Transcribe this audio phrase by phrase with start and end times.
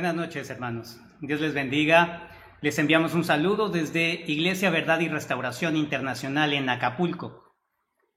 [0.00, 0.98] Buenas noches, hermanos.
[1.20, 2.30] Dios les bendiga.
[2.62, 7.52] Les enviamos un saludo desde Iglesia Verdad y Restauración Internacional en Acapulco.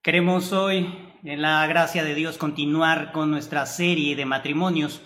[0.01, 0.88] Queremos hoy,
[1.25, 5.01] en la gracia de Dios, continuar con nuestra serie de matrimonios.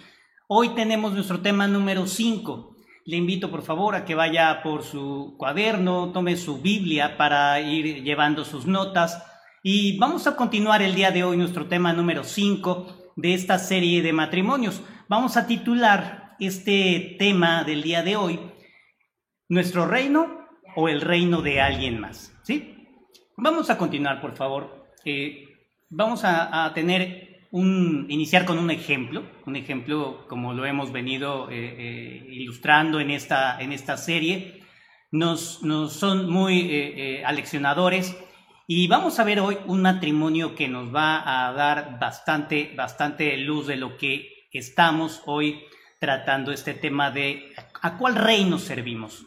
[0.47, 2.75] Hoy tenemos nuestro tema número 5.
[3.05, 8.03] Le invito por favor a que vaya por su cuaderno, tome su Biblia para ir
[8.03, 9.25] llevando sus notas
[9.63, 14.03] y vamos a continuar el día de hoy nuestro tema número 5 de esta serie
[14.03, 14.83] de matrimonios.
[15.09, 18.39] Vamos a titular este tema del día de hoy,
[19.49, 22.33] nuestro reino o el reino de alguien más.
[22.43, 22.75] ¿Sí?
[23.35, 24.87] Vamos a continuar, por favor.
[25.05, 25.47] Eh,
[25.89, 31.55] vamos a, tener un, iniciar con un ejemplo, un ejemplo como lo hemos venido eh,
[31.55, 34.63] eh, ilustrando en esta, en esta serie.
[35.11, 38.17] Nos, nos son muy aleccionadores
[38.67, 43.67] y vamos a ver hoy un matrimonio que nos va a dar bastante, bastante luz
[43.67, 45.63] de lo que estamos hoy
[45.99, 49.25] tratando este tema de a cuál reino servimos.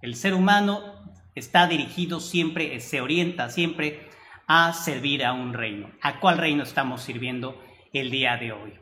[0.00, 4.08] El ser humano está dirigido siempre, se orienta siempre
[4.46, 5.90] a servir a un reino.
[6.02, 8.78] ¿A cuál reino estamos sirviendo el día de hoy?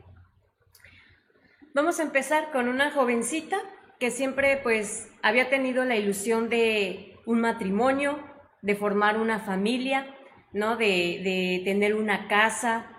[1.73, 3.57] Vamos a empezar con una jovencita
[3.99, 8.19] que siempre pues había tenido la ilusión de un matrimonio,
[8.61, 10.15] de formar una familia,
[10.53, 10.77] ¿no?
[10.77, 10.85] De,
[11.23, 12.91] de tener una casa.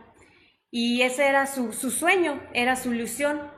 [0.71, 3.56] Y ese era su, su sueño, era su ilusión.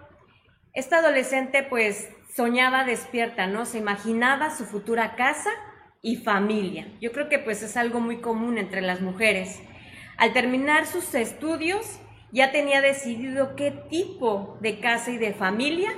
[0.79, 3.67] Esta adolescente pues soñaba despierta, ¿no?
[3.67, 5.51] Se imaginaba su futura casa
[6.03, 6.87] y familia.
[7.01, 9.61] Yo creo que pues es algo muy común entre las mujeres.
[10.19, 11.98] Al terminar sus estudios
[12.31, 15.91] ya tenía decidido qué tipo de casa y de familia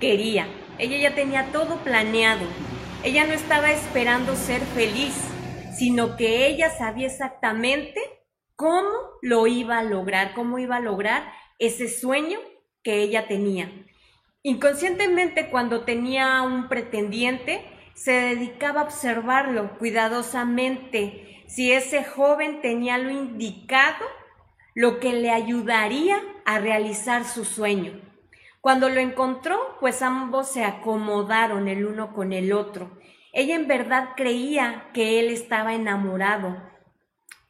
[0.00, 0.48] quería.
[0.78, 2.46] Ella ya tenía todo planeado.
[3.04, 5.14] Ella no estaba esperando ser feliz,
[5.78, 8.00] sino que ella sabía exactamente
[8.56, 8.90] cómo
[9.22, 11.30] lo iba a lograr, cómo iba a lograr
[11.60, 12.40] ese sueño
[12.82, 13.70] que ella tenía.
[14.46, 23.10] Inconscientemente cuando tenía un pretendiente, se dedicaba a observarlo cuidadosamente si ese joven tenía lo
[23.10, 24.06] indicado,
[24.72, 28.00] lo que le ayudaría a realizar su sueño.
[28.60, 33.00] Cuando lo encontró, pues ambos se acomodaron el uno con el otro.
[33.32, 36.56] Ella en verdad creía que él estaba enamorado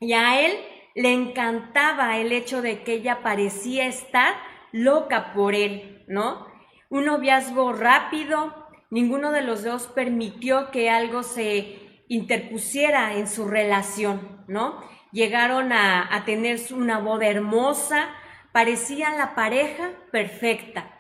[0.00, 0.56] y a él
[0.94, 4.32] le encantaba el hecho de que ella parecía estar
[4.72, 6.55] loca por él, ¿no?
[6.88, 8.54] Un noviazgo rápido,
[8.90, 14.80] ninguno de los dos permitió que algo se interpusiera en su relación, ¿no?
[15.12, 18.08] Llegaron a, tener una boda hermosa,
[18.52, 20.92] parecían la pareja perfecta.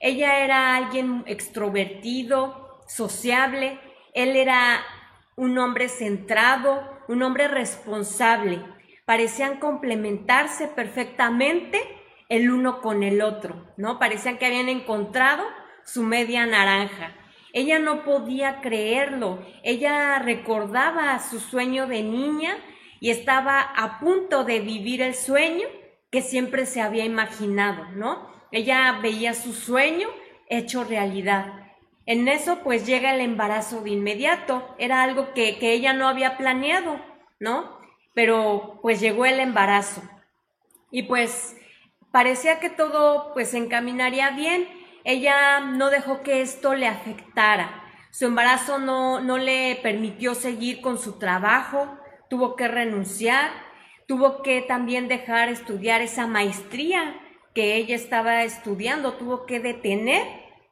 [0.00, 3.78] Ella era alguien extrovertido, sociable,
[4.14, 4.84] él era
[5.36, 8.62] un hombre centrado, un hombre responsable.
[9.04, 11.80] Parecían complementarse perfectamente
[12.32, 13.98] el uno con el otro, ¿no?
[13.98, 15.44] Parecían que habían encontrado
[15.84, 17.14] su media naranja.
[17.52, 22.56] Ella no podía creerlo, ella recordaba su sueño de niña
[23.00, 25.68] y estaba a punto de vivir el sueño
[26.10, 28.32] que siempre se había imaginado, ¿no?
[28.50, 30.08] Ella veía su sueño
[30.48, 31.52] hecho realidad.
[32.06, 36.38] En eso pues llega el embarazo de inmediato, era algo que, que ella no había
[36.38, 36.98] planeado,
[37.38, 37.78] ¿no?
[38.14, 40.00] Pero pues llegó el embarazo.
[40.90, 41.56] Y pues
[42.12, 44.68] parecía que todo pues se encaminaría bien.
[45.04, 47.82] Ella no dejó que esto le afectara.
[48.12, 53.50] Su embarazo no, no le permitió seguir con su trabajo, tuvo que renunciar,
[54.06, 57.18] tuvo que también dejar estudiar esa maestría
[57.54, 60.26] que ella estaba estudiando, tuvo que detener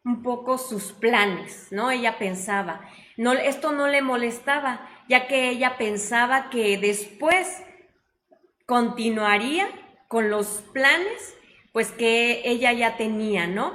[0.05, 1.91] un poco sus planes, ¿no?
[1.91, 2.83] Ella pensaba,
[3.17, 7.62] no, esto no le molestaba, ya que ella pensaba que después
[8.67, 9.69] continuaría
[10.10, 11.37] con los planes
[11.72, 13.75] pues que ella ya tenía, ¿no?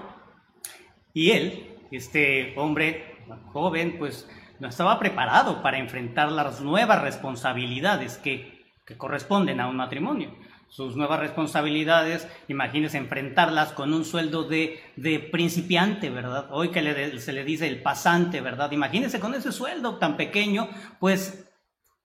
[1.13, 3.15] Y él, este hombre
[3.53, 4.29] joven, pues
[4.59, 10.35] no estaba preparado para enfrentar las nuevas responsabilidades que, que corresponden a un matrimonio.
[10.67, 16.49] Sus nuevas responsabilidades, imagínese enfrentarlas con un sueldo de, de principiante, ¿verdad?
[16.51, 18.73] Hoy que se le dice el pasante, ¿verdad?
[18.73, 20.67] Imagínese con ese sueldo tan pequeño,
[20.99, 21.45] pues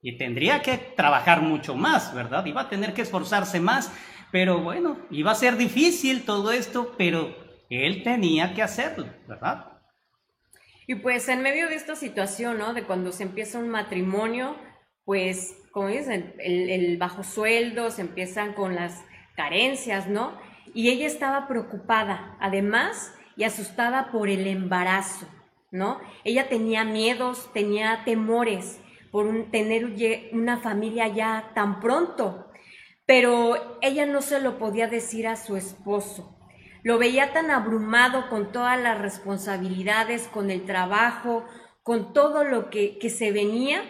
[0.03, 2.45] y tendría que trabajar mucho más, ¿verdad?
[2.57, 3.93] Va a tener que esforzarse más
[4.31, 7.35] pero bueno, iba a ser difícil todo esto, pero
[7.69, 9.67] él tenía que hacerlo, ¿verdad?
[10.87, 12.75] Y pues en medio de esta situación, ¿no?
[12.75, 14.57] De cuando se empieza un matrimonio,
[15.05, 19.05] pues, como dicen, el, bajo sueldo, se empiezan con las
[19.37, 20.37] carencias, ¿no?
[20.75, 25.29] Y ella estaba preocupada, además, y asustada por el embarazo,
[25.71, 26.01] ¿no?
[26.25, 28.81] Ella tenía miedos, tenía temores
[29.11, 29.93] por tener
[30.33, 32.50] una familia ya tan pronto,
[33.11, 36.39] pero ella no se lo podía decir a su esposo.
[36.85, 41.45] Lo veía tan abrumado con todas las responsabilidades, con el trabajo,
[41.83, 43.83] con todo lo que, que se venía,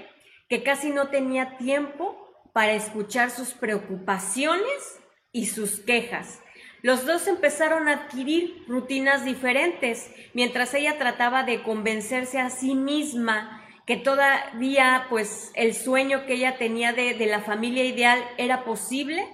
[0.49, 2.17] que casi no tenía tiempo
[2.55, 5.03] para escuchar sus preocupaciones
[5.33, 6.41] y sus quejas.
[6.81, 13.60] Los dos empezaron a adquirir rutinas diferentes, mientras ella trataba de convencerse a sí misma
[13.87, 19.27] que todavía pues el sueño que ella tenía de, de la familia ideal era posible,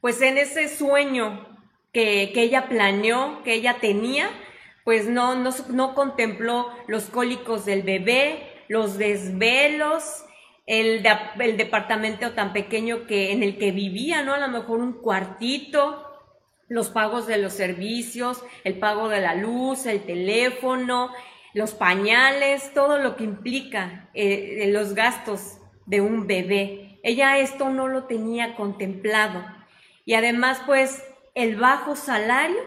[0.00, 1.46] pues en ese sueño
[1.92, 4.30] que, que ella planeó, que ella tenía,
[4.84, 10.24] pues no, no, no contempló los cólicos del bebé, los desvelos,
[10.66, 11.06] el,
[11.38, 14.34] el, departamento tan pequeño que en el que vivía, ¿no?
[14.34, 16.08] A lo mejor un cuartito,
[16.68, 21.10] los pagos de los servicios, el pago de la luz, el teléfono,
[21.54, 26.98] los pañales, todo lo que implica eh, los gastos de un bebé.
[27.02, 29.44] Ella esto no lo tenía contemplado.
[30.04, 31.02] Y además, pues,
[31.34, 32.60] el bajo salario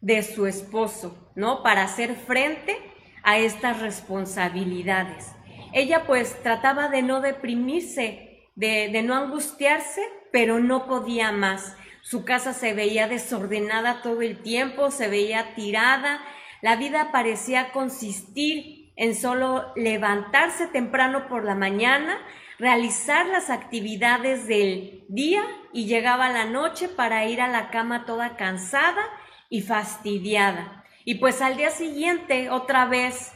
[0.00, 1.62] de su esposo, ¿no?
[1.62, 2.76] Para hacer frente
[3.22, 5.32] a estas responsabilidades.
[5.72, 10.02] Ella pues trataba de no deprimirse, de, de no angustiarse,
[10.32, 11.76] pero no podía más.
[12.02, 16.20] Su casa se veía desordenada todo el tiempo, se veía tirada,
[16.62, 22.16] la vida parecía consistir en solo levantarse temprano por la mañana,
[22.56, 25.42] realizar las actividades del día
[25.72, 29.02] y llegaba la noche para ir a la cama toda cansada
[29.50, 30.84] y fastidiada.
[31.04, 33.32] Y pues al día siguiente otra vez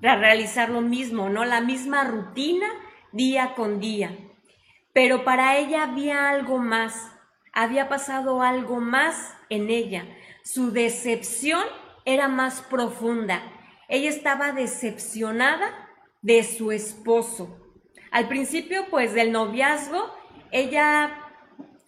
[0.00, 1.44] realizar lo mismo, ¿no?
[1.44, 2.66] La misma rutina
[3.12, 4.16] día con día.
[4.94, 7.12] Pero para ella había algo más,
[7.52, 10.06] había pasado algo más en ella.
[10.42, 11.64] Su decepción
[12.04, 13.42] era más profunda.
[13.88, 15.88] Ella estaba decepcionada
[16.22, 17.60] de su esposo.
[18.10, 20.14] Al principio, pues, del noviazgo,
[20.50, 21.24] ella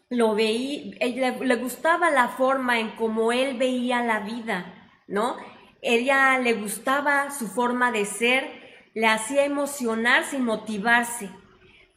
[0.08, 5.36] lo veía, le gustaba la forma en cómo él veía la vida, ¿no?
[5.82, 11.30] Ella le gustaba su forma de ser, le hacía emocionarse y motivarse,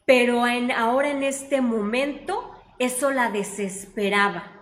[0.04, 4.59] pero en, ahora en este momento eso la desesperaba.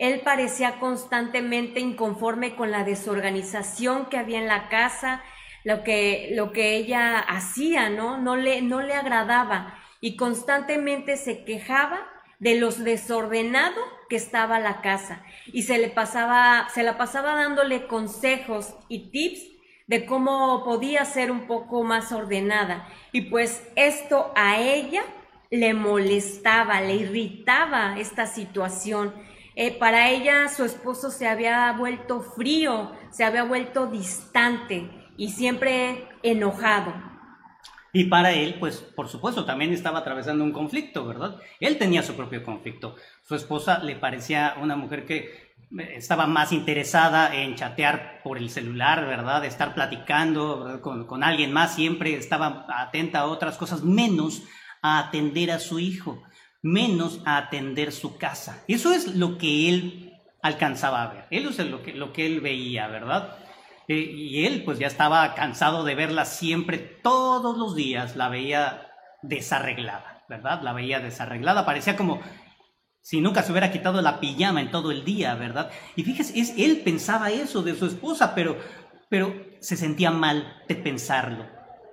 [0.00, 5.22] Él parecía constantemente inconforme con la desorganización que había en la casa,
[5.62, 8.16] lo que, lo que ella hacía, ¿no?
[8.16, 12.00] No le, no le agradaba y constantemente se quejaba
[12.38, 17.86] de los desordenado que estaba la casa y se le pasaba, se la pasaba dándole
[17.86, 19.42] consejos y tips
[19.86, 22.88] de cómo podía ser un poco más ordenada.
[23.12, 25.02] Y pues esto a ella
[25.50, 29.12] le molestaba, le irritaba esta situación
[29.62, 36.08] eh, para ella su esposo se había vuelto frío, se había vuelto distante y siempre
[36.22, 36.94] enojado.
[37.92, 41.36] Y para él, pues por supuesto, también estaba atravesando un conflicto, ¿verdad?
[41.60, 42.96] Él tenía su propio conflicto.
[43.22, 48.48] Su esposa le parecía una mujer que eh, estaba más interesada en chatear por el
[48.48, 49.44] celular, ¿verdad?
[49.44, 54.42] Estar platicando con, con alguien más, siempre estaba atenta a otras cosas, menos
[54.80, 56.22] a atender a su hijo
[56.62, 58.64] menos a atender su casa.
[58.68, 61.24] Eso es lo que él alcanzaba a ver.
[61.30, 63.36] Eso es lo que, lo que él veía, ¿verdad?
[63.88, 68.88] Eh, y él pues ya estaba cansado de verla siempre, todos los días la veía
[69.22, 70.62] desarreglada, ¿verdad?
[70.62, 72.20] La veía desarreglada, parecía como
[73.02, 75.70] si nunca se hubiera quitado la pijama en todo el día, ¿verdad?
[75.96, 78.58] Y fíjese, es, él pensaba eso de su esposa, pero,
[79.08, 81.46] pero se sentía mal de pensarlo.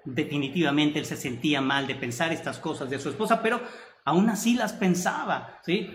[0.05, 3.59] Definitivamente él se sentía mal de pensar estas cosas de su esposa, pero
[4.07, 5.89] aún así las pensaba, ¿sí?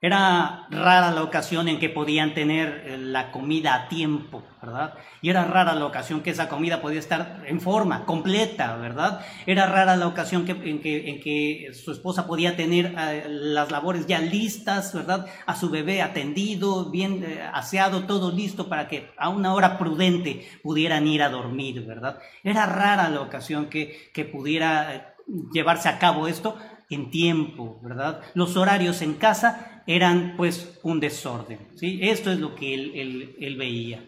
[0.00, 4.94] Era rara la ocasión en que podían tener eh, la comida a tiempo, ¿verdad?
[5.20, 9.26] Y era rara la ocasión que esa comida podía estar en forma, completa, ¿verdad?
[9.44, 13.72] Era rara la ocasión que, en, que, en, que, su esposa podía tener eh, las
[13.72, 15.26] labores ya listas, ¿verdad?
[15.46, 20.46] A su bebé atendido, bien eh, aseado, todo listo para que a una hora prudente
[20.62, 22.20] pudieran ir a dormir, ¿verdad?
[22.44, 25.14] Era rara la ocasión que, que pudiera
[25.52, 26.56] llevarse a cabo esto,
[26.90, 28.22] en tiempo, ¿verdad?
[28.34, 32.00] Los horarios en casa eran pues un desorden, ¿sí?
[32.02, 34.04] Esto es lo que él, él, veía.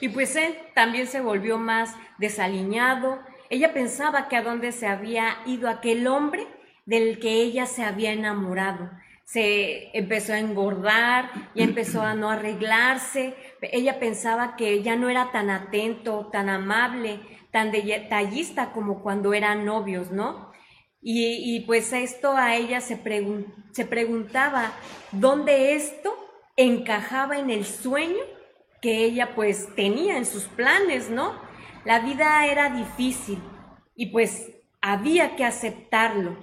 [0.00, 3.18] Y pues él también se volvió más desaliñado.
[3.50, 6.46] Ella pensaba que a dónde se había ido aquel hombre
[6.86, 8.90] del que ella se había enamorado.
[9.24, 13.34] Se empezó a engordar y empezó a no arreglarse.
[13.62, 19.64] Ella pensaba que ya no era tan atento, tan amable, tan detallista como cuando eran
[19.64, 20.52] novios, ¿no?
[21.06, 22.98] Y, pues esto a ella se,
[23.72, 24.72] se preguntaba
[25.12, 26.14] dónde esto
[26.56, 28.22] encajaba en el sueño
[28.80, 31.34] que ella pues tenía en sus planes, ¿no?
[31.84, 33.38] La vida era difícil
[33.94, 36.38] y pues había que aceptarlo.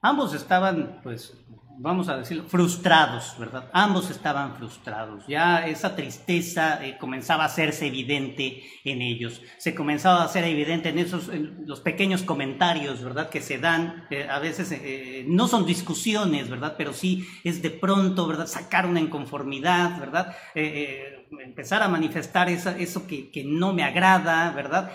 [0.00, 1.36] Ambos estaban pues
[1.78, 3.68] vamos a decirlo, frustrados, ¿verdad?
[3.72, 5.26] Ambos estaban frustrados.
[5.26, 9.42] Ya esa tristeza eh, comenzaba a hacerse evidente en ellos.
[9.58, 13.30] Se comenzaba a hacer evidente en esos los pequeños comentarios, ¿verdad?
[13.30, 16.74] Que se dan, eh, a veces eh, no son discusiones, ¿verdad?
[16.76, 18.46] Pero sí es de pronto, ¿verdad?
[18.46, 20.36] Sacar una inconformidad, ¿verdad?
[20.54, 24.92] empezar a manifestar eso que, que no me agrada, ¿verdad?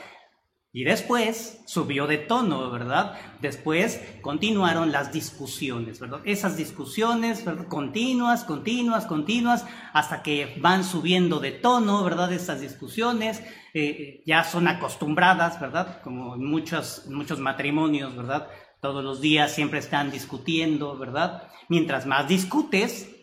[0.74, 3.18] Y después subió de tono, ¿verdad?
[3.42, 6.20] Después continuaron las discusiones, ¿verdad?
[6.26, 12.32] Esas discusiones continuas, continuas, continuas, hasta que van subiendo de tono, ¿verdad?
[12.32, 13.42] Esas discusiones
[13.74, 16.02] eh, ya son acostumbradas, ¿verdad?
[16.04, 18.48] Como en muchos, muchos matrimonios, ¿verdad?
[18.82, 21.50] Todos los días siempre están discutiendo, ¿verdad?
[21.70, 23.16] Mientras más discutes,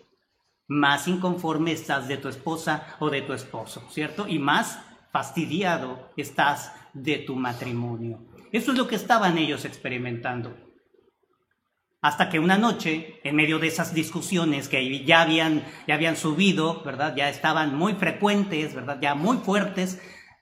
[0.67, 4.27] más inconforme estás de tu esposa o de tu esposo, ¿cierto?
[4.27, 4.79] Y más
[5.13, 8.27] fastidiado estás de tu matrimonio.
[8.53, 10.57] Eso es lo que estaban ellos experimentando.
[12.01, 16.83] Hasta que una noche, en medio de esas discusiones que ya habían, ya habían subido,
[16.85, 17.15] ¿verdad?
[17.17, 18.99] Ya estaban muy frecuentes, ¿verdad?
[19.01, 20.01] Ya muy fuertes,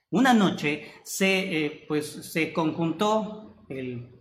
[0.09, 3.65] una noche se, eh, pues, se conjuntó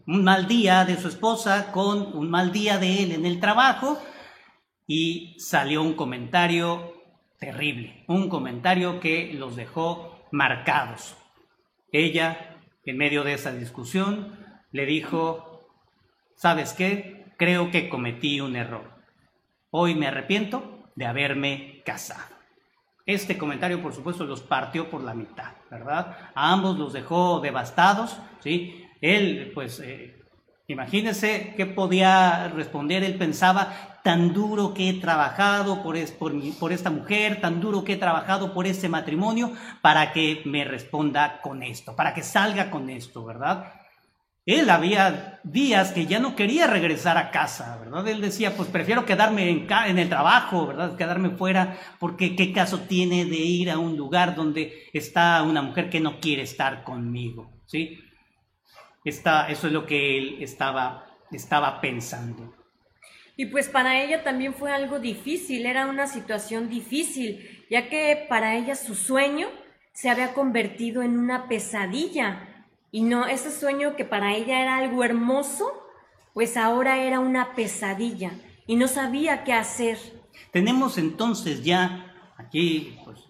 [0.06, 4.00] un mal día de su esposa con un mal día de él en el trabajo
[4.86, 6.94] y salió un comentario
[7.38, 11.16] terrible, un comentario que los dejó marcados.
[11.92, 14.38] Ella, en medio de esa discusión,
[14.70, 15.60] le dijo,
[16.34, 17.26] ¿sabes qué?
[17.36, 18.90] Creo que cometí un error.
[19.70, 22.34] Hoy me arrepiento de haberme casado.
[23.04, 26.30] Este comentario, por supuesto, los partió por la mitad, ¿verdad?
[26.34, 28.86] A ambos los dejó devastados, ¿sí?
[29.00, 30.21] Él, pues, eh,
[30.72, 33.04] imagínense qué podía responder.
[33.04, 35.96] Él pensaba, tan duro que he trabajado por,
[36.58, 41.40] por, esta mujer, tan duro que he trabajado por este matrimonio, para que me responda
[41.40, 43.72] con esto, para que salga con esto, ¿verdad?
[44.44, 48.08] Él había días que ya no quería regresar a casa, ¿verdad?
[48.08, 50.96] Él decía, pues prefiero quedarme en, el trabajo, ¿verdad?
[50.96, 55.88] Quedarme fuera, porque qué caso tiene de ir a un lugar donde está una mujer
[55.88, 58.00] que no quiere estar conmigo, ¿sí?
[59.04, 62.54] Está, eso es lo que él estaba, estaba pensando.
[63.36, 68.56] Y pues para ella también fue algo difícil, era una situación difícil, ya que para
[68.56, 69.48] ella su sueño
[69.92, 72.66] se había convertido en una pesadilla.
[72.90, 75.64] Y no, ese sueño que para ella era algo hermoso,
[76.34, 78.32] pues ahora era una pesadilla
[78.66, 79.98] y no sabía qué hacer.
[80.50, 83.20] Tenemos entonces ya aquí pues,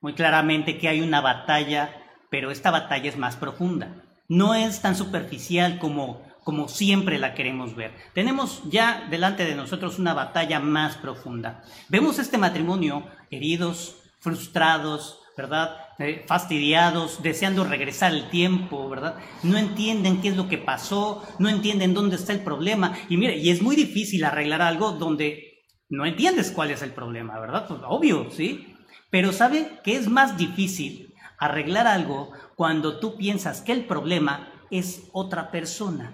[0.00, 1.90] muy claramente que hay una batalla,
[2.30, 4.04] pero esta batalla es más profunda.
[4.28, 7.92] No es tan superficial como como siempre la queremos ver.
[8.14, 11.62] Tenemos ya delante de nosotros una batalla más profunda.
[11.90, 15.76] Vemos este matrimonio heridos, frustrados, ¿verdad?
[15.98, 19.16] Eh, fastidiados, deseando regresar el tiempo, ¿verdad?
[19.42, 22.96] No entienden qué es lo que pasó, no entienden dónde está el problema.
[23.10, 27.38] Y mire, y es muy difícil arreglar algo donde no entiendes cuál es el problema,
[27.38, 27.66] ¿verdad?
[27.68, 28.74] Pues obvio, ¿sí?
[29.10, 35.04] Pero ¿sabe que es más difícil arreglar algo cuando tú piensas que el problema es
[35.12, 36.12] otra persona?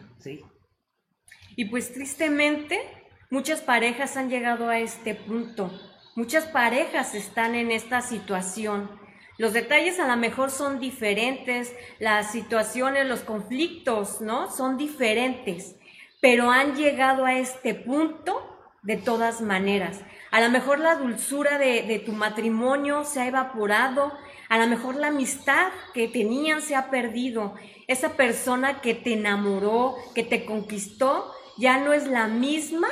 [1.56, 2.78] Y pues tristemente,
[3.30, 5.70] muchas parejas han llegado a este punto.
[6.14, 8.90] Muchas parejas están en esta situación.
[9.38, 14.50] Los detalles a lo mejor son diferentes, las situaciones, los conflictos, ¿no?
[14.50, 15.76] Son diferentes,
[16.20, 20.02] pero han llegado a este punto de todas maneras.
[20.30, 24.12] A lo mejor la dulzura de, de, tu matrimonio se ha evaporado,
[24.54, 27.56] a lo mejor la amistad que tenían se ha perdido
[27.88, 32.86] esa persona que te enamoró, que te conquistó, ya no es la misma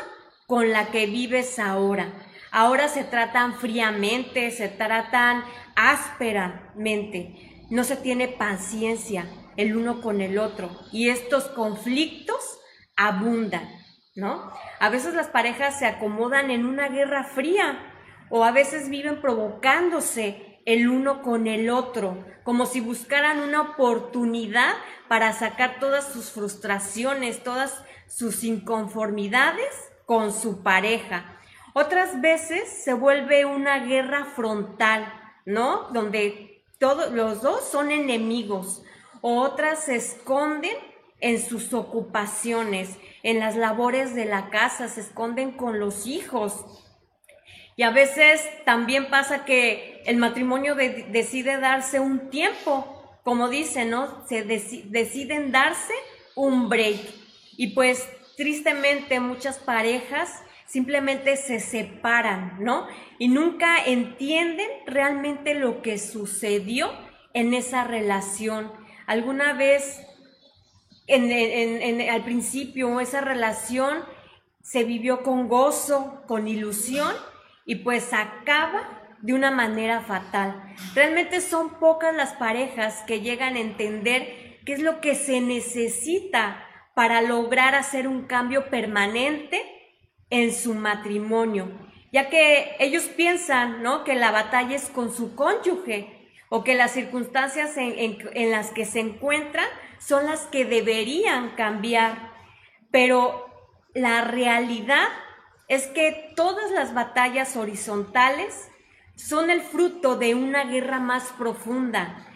[0.48, 2.12] con la que vives ahora.
[2.50, 5.44] Ahora se tratan fríamente, se tratan
[5.76, 12.58] ásperamente, no se tiene paciencia el uno con el otro y estos conflictos
[12.96, 13.70] abundan,
[14.16, 14.50] ¿no?
[14.80, 17.78] A veces las parejas se acomodan en una guerra fría
[18.30, 24.74] o a veces viven provocándose el uno con el otro, como si buscaran una oportunidad
[25.08, 29.70] para sacar todas sus frustraciones, todas sus inconformidades
[30.06, 31.38] con su pareja.
[31.74, 35.12] Otras veces se vuelve una guerra frontal,
[35.46, 35.88] ¿no?
[35.92, 38.82] Donde todos los dos son enemigos.
[39.24, 40.76] otras se esconden
[41.20, 46.64] en sus ocupaciones, en las labores de la casa, se esconden con los hijos,
[47.82, 54.24] y a veces también pasa que el matrimonio decide darse un tiempo, como dicen, ¿no?
[54.28, 55.92] Se deciden darse
[56.36, 57.00] un break.
[57.56, 62.86] Y pues tristemente muchas parejas simplemente se separan, ¿no?
[63.18, 66.88] Y nunca entienden realmente lo que sucedió
[67.34, 68.70] en esa relación.
[69.08, 70.00] Alguna vez
[71.08, 74.04] en, al principio esa relación
[74.62, 77.12] se vivió con gozo, con ilusión
[77.64, 80.74] y pues acaba de una manera fatal.
[80.94, 86.66] Realmente son pocas las parejas que llegan a entender qué es lo que se necesita
[86.94, 89.62] para lograr hacer un cambio permanente
[90.28, 91.70] en su matrimonio,
[92.12, 94.04] ya que ellos piensan, ¿no?
[94.04, 98.84] Que la batalla es con su cónyuge o que las circunstancias en, en las que
[98.84, 99.66] se encuentran
[99.98, 102.32] son las que deberían cambiar.
[102.90, 103.46] Pero
[103.94, 105.08] la realidad
[105.72, 108.70] es que todas las batallas horizontales
[109.16, 112.26] son el fruto de una guerra más profunda,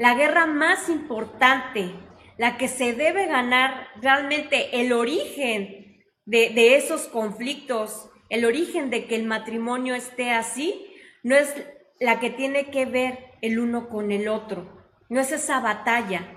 [0.00, 1.94] la guerra más importante,
[2.38, 9.14] la que se debe ganar realmente el origen de, esos conflictos, el origen de que
[9.14, 10.84] el matrimonio esté así,
[11.22, 11.54] no es
[12.00, 16.36] la que tiene que ver el uno con el otro, no es esa batalla,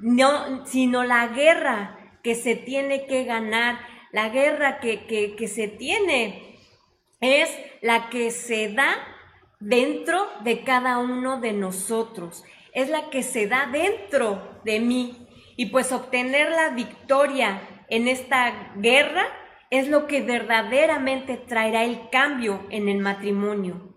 [0.00, 3.78] no, sino la guerra que se tiene que ganar,
[4.12, 6.56] la guerra que, que se tiene
[7.20, 7.50] es
[7.82, 8.96] la que se da
[9.60, 15.26] dentro de cada uno de nosotros, es la que se da dentro de mí.
[15.56, 19.26] Y pues obtener la victoria en esta guerra
[19.70, 23.87] es lo que verdaderamente traerá el cambio en el matrimonio.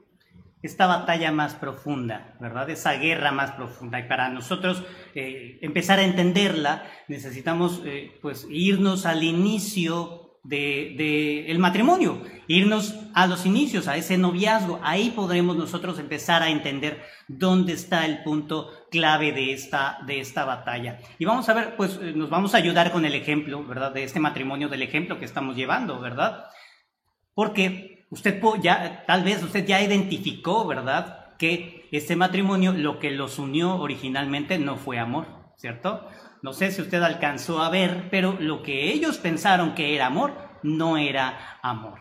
[0.61, 2.69] Esta batalla más profunda, ¿verdad?
[2.69, 3.99] Esa guerra más profunda.
[3.99, 4.83] Y para nosotros
[5.15, 13.27] eh, empezar a entenderla, necesitamos eh, pues irnos al inicio de, el matrimonio, irnos a
[13.27, 14.79] los inicios, a ese noviazgo.
[14.83, 20.45] Ahí podremos nosotros empezar a entender dónde está el punto clave de esta, de esta
[20.45, 20.99] batalla.
[21.19, 23.93] Y vamos a ver, pues eh, nos vamos a ayudar con el ejemplo, ¿verdad?
[23.93, 26.45] De este matrimonio, del ejemplo que estamos llevando, ¿verdad?
[27.33, 31.35] Porque usted ya, tal vez usted ya identificó, ¿verdad?
[31.37, 35.25] Que este matrimonio, lo que los unió originalmente no fue amor,
[35.57, 36.07] ¿cierto?
[36.43, 40.33] No sé si usted alcanzó a ver, pero lo que ellos pensaron que era amor,
[40.61, 41.99] no era amor.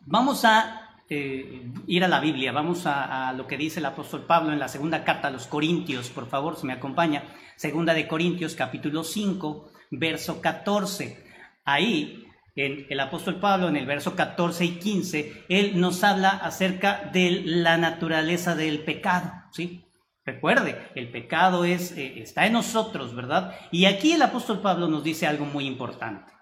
[0.00, 4.52] Vamos a eh, ir a la Biblia, vamos a, lo que dice el apóstol Pablo
[4.52, 7.24] en la segunda carta a los Corintios, por favor, si me acompaña.
[7.56, 11.24] Segunda de Corintios, capítulo 5, verso 14.
[11.64, 12.29] Ahí,
[12.64, 17.42] en el apóstol Pablo, en el verso 14 y 15, él nos habla acerca de
[17.44, 19.84] la naturaleza del pecado, ¿sí?
[20.24, 23.56] Recuerde, el pecado es, eh, está en nosotros, ¿verdad?
[23.70, 26.32] Y aquí el apóstol Pablo nos dice algo muy importante.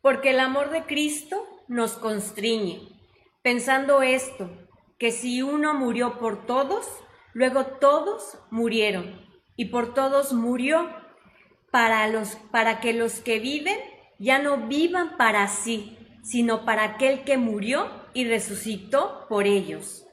[0.00, 2.80] Porque el amor de Cristo nos constriñe,
[3.42, 4.50] pensando esto,
[4.98, 6.86] que si uno murió por todos,
[7.34, 10.88] luego todos murieron, y por todos murió,
[11.70, 13.78] para, los, para que los que viven
[14.18, 20.04] ya no vivan para sí, sino para aquel que murió y resucitó por ellos.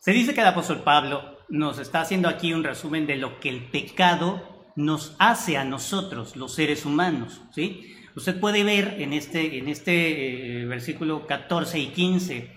[0.00, 3.48] Se dice que el apóstol Pablo nos está haciendo aquí un resumen de lo que
[3.48, 7.94] el pecado nos hace a nosotros, los seres humanos, ¿sí?
[8.14, 12.54] Usted puede ver en este, en este eh, versículo 14 y 15,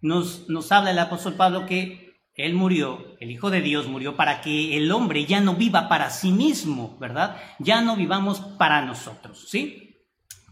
[0.00, 4.40] nos, nos habla el apóstol Pablo que él murió, el Hijo de Dios murió para
[4.40, 7.36] que el hombre ya no viva para sí mismo, ¿verdad?
[7.58, 9.85] Ya no vivamos para nosotros, ¿sí?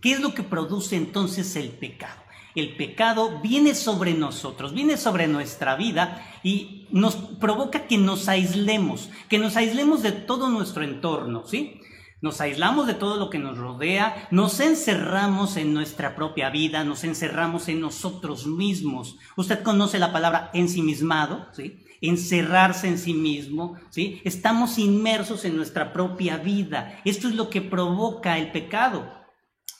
[0.04, 2.20] ¿Qué es lo que produce entonces el pecado?
[2.54, 9.08] el pecado viene sobre nosotros, viene sobre nuestra vida y nos provoca que nos aislemos,
[9.30, 11.80] que nos aislemos de todo nuestro entorno, ¿sí?
[12.20, 17.02] Nos aislamos de todo lo que nos rodea, nos encerramos en nuestra propia vida, nos
[17.02, 19.16] encerramos en nosotros mismos.
[19.36, 21.82] Usted conoce la palabra ensimismado, ¿sí?
[22.02, 24.20] Encerrarse en sí mismo, ¿sí?
[24.22, 27.00] Estamos inmersos en nuestra propia vida.
[27.06, 29.23] Esto es lo que provoca el pecado.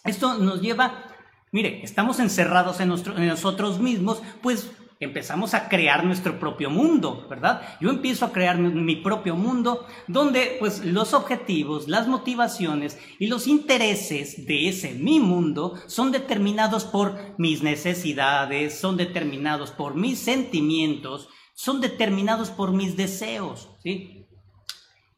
[0.04, 1.14] Esto nos lleva
[1.54, 7.62] Mire, estamos encerrados en, nosotros mismos, pues empezamos a crear nuestro propio mundo, ¿verdad?
[7.80, 13.46] Yo empiezo a crear mi, propio mundo donde pues los objetivos, las motivaciones y los
[13.46, 21.28] intereses de ese mi mundo son determinados por mis necesidades, son determinados por mis sentimientos,
[21.54, 24.26] son determinados por mis deseos, ¿sí?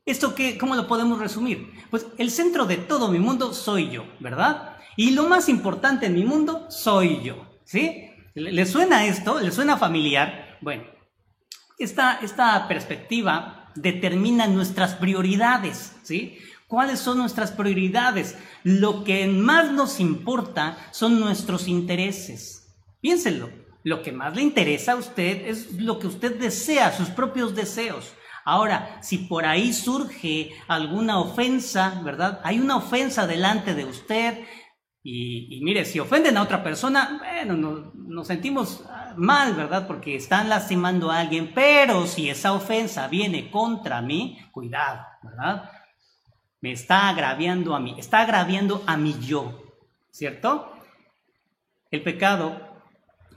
[0.06, 1.72] ¿Esto qué, cómo lo podemos resumir?
[1.90, 4.76] Pues el centro de todo mi mundo soy yo, ¿verdad?
[4.96, 7.44] Y lo más importante en mi mundo soy yo.
[7.64, 8.08] ¿Sí?
[8.34, 9.40] ¿Le suena esto?
[9.40, 10.58] ¿Le suena familiar?
[10.60, 10.84] Bueno,
[11.76, 15.96] esta, esta perspectiva determina nuestras prioridades.
[16.04, 16.38] ¿Sí?
[16.68, 18.38] ¿Cuáles son nuestras prioridades?
[18.62, 22.76] Lo que más nos importa son nuestros intereses.
[23.00, 23.50] Piénsenlo.
[23.82, 28.12] Lo que más le interesa a usted es lo que usted desea, sus propios deseos.
[28.46, 32.40] Ahora, si por ahí surge alguna ofensa, ¿verdad?
[32.44, 34.46] Hay una ofensa delante de usted,
[35.02, 38.84] y, mire, si ofenden a otra persona, bueno, nos, sentimos
[39.16, 39.86] mal, ¿verdad?
[39.86, 45.70] Porque están lastimando a alguien, pero si esa ofensa viene contra mí, cuidado, ¿verdad?
[46.60, 49.60] Me está agraviando a mí, está agraviando a mi yo,
[50.10, 50.72] ¿cierto?
[51.90, 52.60] el pecado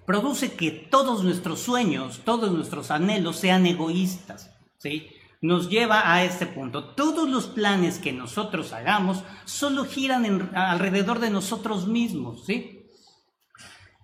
[0.06, 5.08] produce que todos nuestros sueños, todos nuestros anhelos sean egoístas, ¿sí?
[5.42, 6.96] Nos lleva a este punto.
[6.96, 12.88] Todos los planes que nosotros hagamos solo giran alrededor de nosotros mismos, ¿sí?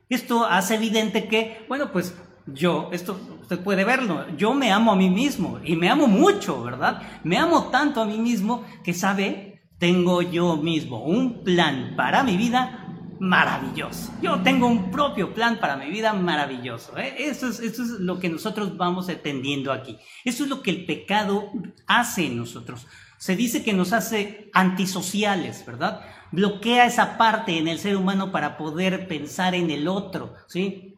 [0.07, 4.95] Esto hace evidente que, bueno, pues yo, esto usted puede verlo, yo me amo a
[4.95, 7.01] mí mismo y me amo mucho, ¿verdad?
[7.23, 12.37] Me amo tanto a mí mismo que sabe, tengo yo mismo un plan para mi
[12.37, 12.84] vida
[13.19, 14.13] maravilloso.
[14.21, 16.97] Yo tengo un propio plan para mi vida maravilloso.
[16.97, 17.15] ¿eh?
[17.17, 19.97] Eso, es, eso es lo que nosotros vamos entendiendo aquí.
[20.23, 21.51] Eso es lo que el pecado
[21.87, 22.87] hace en nosotros.
[23.17, 26.01] Se dice que nos hace antisociales, ¿verdad?
[26.31, 30.97] Bloquea esa parte en el ser humano para poder pensar en el otro, ¿sí?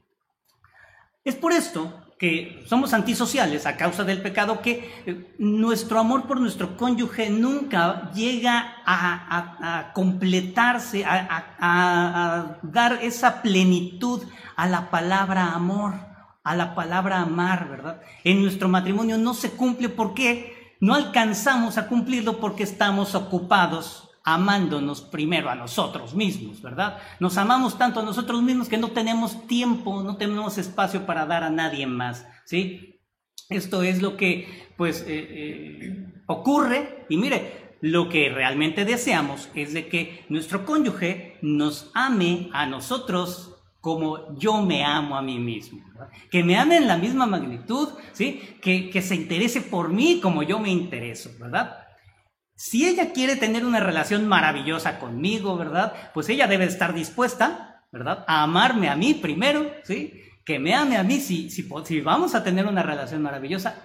[1.23, 6.39] Es por esto que somos antisociales a causa del pecado, que eh, nuestro amor por
[6.39, 14.23] nuestro cónyuge nunca llega a, completarse, a, dar esa plenitud
[14.55, 15.93] a la palabra amor,
[16.43, 18.01] a la palabra amar, ¿verdad?
[18.23, 24.99] En nuestro matrimonio no se cumple porque no alcanzamos a cumplirlo porque estamos ocupados amándonos
[24.99, 26.97] primero a nosotros mismos, ¿verdad?
[27.21, 31.45] Nos amamos tanto a nosotros mismos que no tenemos tiempo, no tenemos espacio para dar
[31.45, 32.99] a nadie más, ¿sí?
[33.47, 39.73] Esto es lo que, pues, eh, eh, ocurre y mire, lo que realmente deseamos es
[39.73, 45.79] de que nuestro cónyuge nos ame a nosotros como yo me amo a mí mismo,
[46.29, 48.41] que me ame en la misma magnitud, ¿sí?
[48.61, 51.86] Que, que se interese por mí como yo me intereso, ¿verdad?
[52.57, 55.93] Si ella quiere tener una relación maravillosa conmigo, ¿verdad?
[56.15, 58.25] Pues ella debe estar dispuesta, ¿verdad?
[58.27, 60.23] A amarme a mí primero, ¿sí?
[60.43, 63.75] Que me ame a mí si, si, si vamos a tener una relación maravillosa.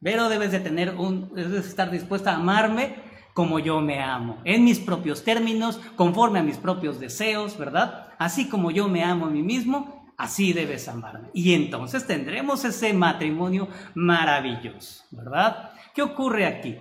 [0.00, 2.94] Pero debes de tener un, debes estar dispuesta a amarme
[3.34, 8.08] como yo me amo, en mis propios términos, conforme a mis propios deseos, ¿verdad?
[8.18, 11.30] Así como yo me amo a mí mismo, así debes amarme.
[11.34, 15.70] Y entonces tendremos ese matrimonio maravilloso, ¿verdad?
[15.94, 16.78] ¿Qué ocurre aquí?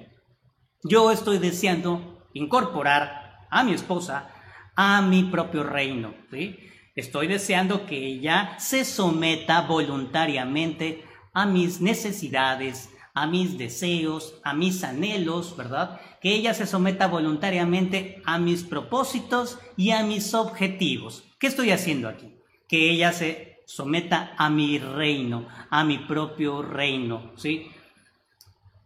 [0.84, 4.30] Yo estoy deseando incorporar a mi esposa
[4.76, 6.14] a mi propio reino.
[6.32, 6.56] ¿sí?
[6.96, 14.84] Estoy deseando que ella se someta voluntariamente a mis necesidades, a mis deseos, a mis
[14.84, 16.00] anhelos, ¿verdad?
[16.22, 21.24] Que ella se someta voluntariamente a mis propósitos y a mis objetivos.
[21.40, 22.36] ¿Qué estoy haciendo aquí?
[22.68, 27.72] Que ella se someta a mi reino, a mi propio reino, ¿sí?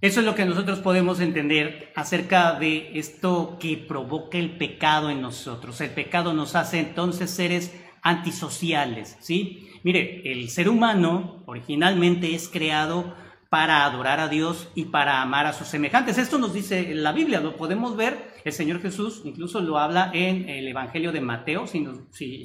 [0.01, 5.21] Eso es lo que nosotros podemos entender acerca de esto que provoca el pecado en
[5.21, 5.79] nosotros.
[5.79, 9.69] El pecado nos hace entonces seres antisociales, ¿sí?
[9.83, 13.13] Mire, el ser humano originalmente es creado
[13.49, 16.17] para adorar a Dios y para amar a sus semejantes.
[16.17, 20.49] Esto nos dice la Biblia, lo podemos ver, el Señor Jesús incluso lo habla en
[20.49, 21.85] el Evangelio de Mateo, si,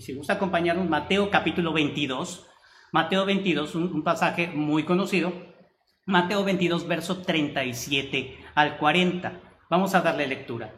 [0.02, 2.46] si, gusta acompañarnos, Mateo capítulo 22,
[2.92, 5.55] Mateo 22, un pasaje muy conocido,
[6.08, 9.40] Mateo 22, verso 37 al 40.
[9.68, 10.72] Vamos a darle lectura.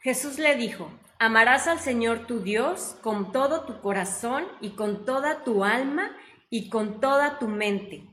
[0.00, 5.44] Jesús le dijo, amarás al Señor tu Dios con todo tu corazón y con toda
[5.44, 6.10] tu alma
[6.48, 8.08] y con toda tu mente.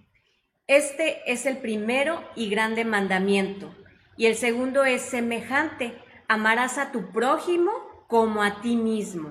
[0.67, 3.73] Este es el primero y grande mandamiento.
[4.17, 7.71] Y el segundo es semejante, amarás a tu prójimo
[8.09, 9.29] como a ti mismo.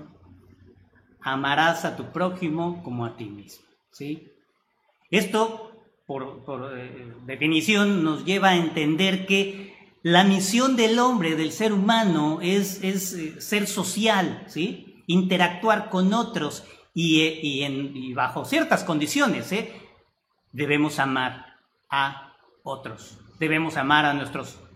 [1.20, 3.66] Amarás a tu prójimo como a ti mismo.
[3.92, 4.32] ¿sí?
[5.10, 5.67] Esto
[6.08, 12.38] por, eh, definición, nos lleva a entender que la misión del hombre, del ser humano,
[12.40, 15.04] es, eh, ser social, ¿sí?
[15.06, 19.54] interactuar con otros y, eh, bajo ciertas condiciones
[20.52, 21.58] debemos amar
[21.90, 24.10] a otros, debemos amar a,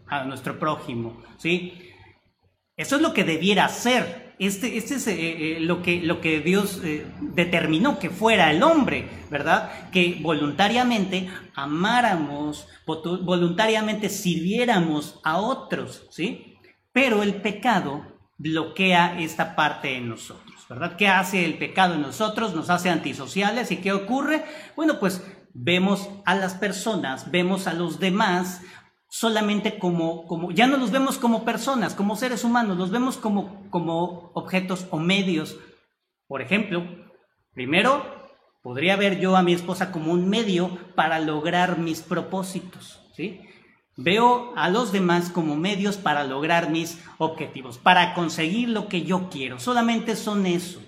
[0.09, 1.23] a nuestro prójimo.
[1.38, 1.90] ¿sí?
[2.77, 6.40] Eso es lo que debiera ser este, este es eh, eh, lo, que, lo que
[6.40, 9.90] Dios eh, determinó que fuera el hombre, ¿verdad?
[9.90, 16.57] Que voluntariamente amáramos, voluntariamente sirviéramos a otros, ¿sí?
[16.92, 18.05] Pero el pecado
[18.38, 20.96] bloquea esta parte en nosotros, ¿verdad?
[20.96, 22.55] ¿Qué hace el pecado en nosotros?
[22.55, 24.44] Nos hace antisociales y ¿qué ocurre?
[24.74, 25.22] Bueno, pues
[25.55, 28.62] vemos a las personas, vemos a los demás
[29.12, 33.68] solamente como, como, ya no los vemos como personas, como seres humanos, los vemos como,
[33.68, 35.59] como objetos o medios.
[36.27, 36.83] Por ejemplo,
[37.53, 38.07] primero,
[38.62, 43.42] podría ver yo a mi esposa como un medio para lograr mis propósitos, ¿sí?
[43.98, 49.29] Veo a los demás como medios para lograr mis objetivos, para conseguir lo que yo
[49.29, 49.61] quiero.
[49.61, 50.81] Solamente son eso.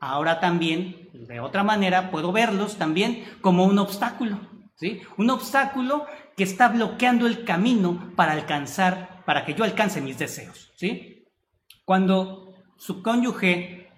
[0.00, 4.38] Ahora también, de otra manera, puedo verlos también como un obstáculo.
[4.78, 5.02] ¿Sí?
[5.16, 10.72] Un obstáculo que está bloqueando el camino para alcanzar, para que yo alcance mis deseos,
[10.76, 11.26] ¿sí?
[11.84, 13.90] Cuando su cónyuge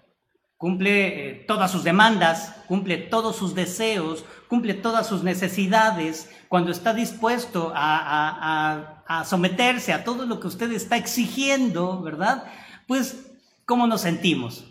[0.57, 6.93] cumple eh, todas sus demandas, cumple todos sus deseos, cumple todas sus necesidades, cuando está
[6.93, 12.45] dispuesto a, a, someterse a todo lo que usted está exigiendo, ¿verdad?
[12.87, 13.33] Pues,
[13.65, 14.70] ¿cómo nos sentimos?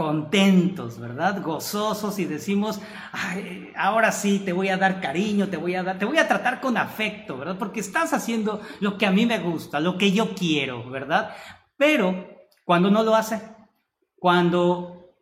[0.00, 1.42] Contentos, ¿verdad?
[1.42, 2.80] Gozosos y decimos,
[3.76, 6.58] ahora sí, te voy a dar cariño, te voy a dar, te voy a tratar
[6.62, 7.56] con afecto, ¿verdad?
[7.58, 11.36] Porque estás haciendo lo que a mí me gusta, lo que yo quiero, ¿verdad?
[11.76, 12.26] Pero
[12.64, 13.42] cuando no lo hace,
[14.16, 15.12] cuando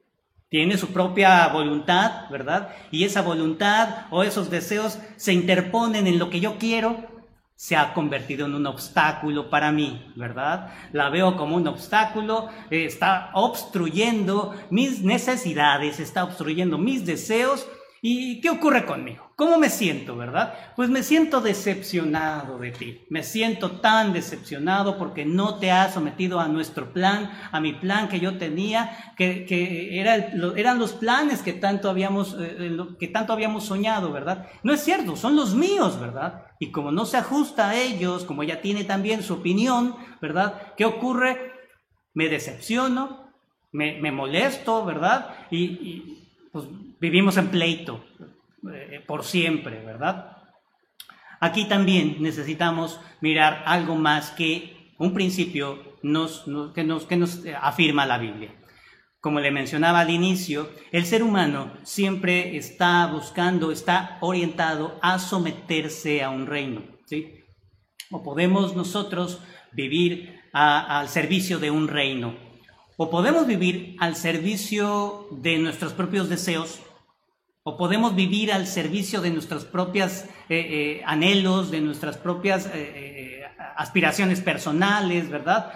[0.49, 2.69] tiene su propia voluntad, ¿verdad?
[2.93, 7.18] Y esa voluntad o esos deseos se interponen en lo que yo quiero,
[7.59, 10.71] se ha convertido en un obstáculo para mí, ¿verdad?
[10.93, 17.67] La veo como un obstáculo, está obstruyendo mis necesidades, está obstruyendo mis deseos
[18.01, 19.33] ¿Y qué ocurre conmigo?
[19.35, 20.55] ¿Cómo me siento, verdad?
[20.77, 23.05] Pues me siento decepcionado de ti.
[23.11, 28.09] Me siento tan decepcionado porque no te has sometido a nuestro plan, a mi plan
[28.09, 30.15] que yo tenía, que, era
[30.57, 34.47] eran los planes que tanto, habíamos, eh, que tanto habíamos soñado, ¿verdad?
[34.63, 36.47] No es cierto, son los míos, ¿verdad?
[36.61, 40.75] Y como no se ajusta a ellos, como ella tiene también su opinión, ¿verdad?
[40.77, 41.53] ¿Qué ocurre?
[42.15, 43.33] Me decepciono,
[43.73, 45.35] me, molesto, ¿verdad?
[45.51, 46.65] y pues
[47.01, 48.05] vivimos en pleito
[48.73, 50.37] eh, por siempre, ¿verdad?
[51.41, 56.45] Aquí también necesitamos mirar algo más que un principio que, nos,
[57.07, 58.55] que nos afirma la Biblia.
[59.21, 66.23] Como le mencionaba al inicio, el ser humano siempre está buscando, está orientado a someterse
[66.23, 66.83] a un reino.
[67.05, 67.45] ¿sí?
[68.11, 69.41] O podemos nosotros
[69.73, 72.37] vivir al servicio de un reino.
[72.97, 76.81] O podemos vivir al servicio de nuestros propios deseos
[77.69, 83.43] o podemos vivir al servicio de nuestros propios eh, eh, anhelos, de nuestras propias eh,
[83.77, 85.75] aspiraciones personales, ¿verdad?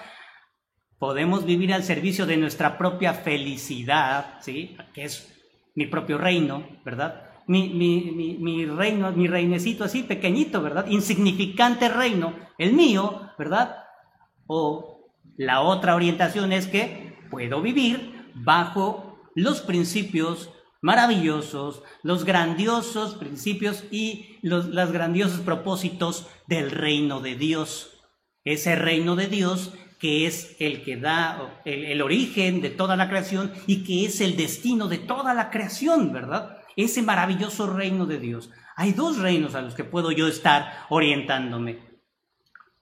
[0.99, 4.75] Podemos vivir al servicio de nuestra propia felicidad, ¿sí?
[4.95, 5.39] Que es
[5.75, 7.27] mi propio reino, ¿verdad?
[7.47, 10.87] Mi, mi, reino, mi reinecito así pequeñito, ¿verdad?
[10.87, 13.85] Insignificante reino, el mío, ¿verdad?
[14.47, 20.49] O la otra orientación es que puedo vivir bajo los principios
[20.83, 28.03] maravillosos, los grandiosos principios y los, grandiosos propósitos del reino de Dios.
[28.45, 33.09] Ese reino de Dios que es el que da el, el, origen de toda la
[33.09, 36.59] creación y que es el destino de toda la creación, ¿verdad?
[36.77, 38.51] Ese maravilloso reino de Dios.
[38.75, 41.93] Hay dos reinos a los que puedo yo estar orientándome.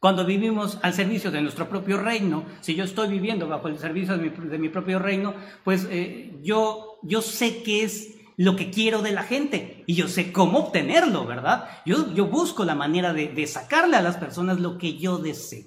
[0.01, 4.17] Cuando vivimos al servicio de nuestro propio reino, si yo estoy viviendo bajo el servicio
[4.17, 9.13] de mi, propio reino, pues eh, yo, yo sé qué es lo que quiero de
[9.13, 11.69] la gente y yo sé cómo obtenerlo, ¿verdad?
[11.85, 15.67] Yo, yo busco la manera de, sacarle a las personas lo que yo deseo.